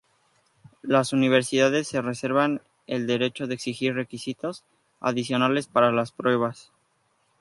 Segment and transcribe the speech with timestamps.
[0.81, 4.63] Las universidades se reservan el derecho de exigir requisitos
[4.99, 6.71] adicionales para las pruebas.